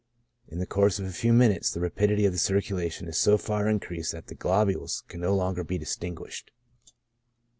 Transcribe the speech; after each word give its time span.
In 0.47 0.57
the 0.57 0.65
course 0.65 0.97
of 0.97 1.05
a 1.05 1.09
i&vf 1.09 1.31
minutes 1.31 1.69
the 1.71 1.79
rapidity 1.79 2.25
of 2.25 2.31
the 2.31 2.39
circulation 2.39 3.07
is 3.07 3.19
so 3.19 3.37
far 3.37 3.69
increased 3.69 4.13
that 4.13 4.25
the 4.29 4.33
globules 4.33 5.03
can 5.07 5.21
no 5.21 5.35
longer 5.35 5.63
be 5.63 5.77
distinguished. 5.77 6.49